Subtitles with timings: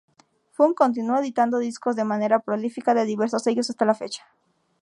[0.55, 4.23] Funk continúa editando discos de manera prolífica en diversos sellos hasta la fecha.